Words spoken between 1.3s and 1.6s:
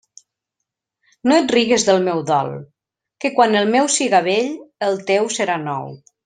No et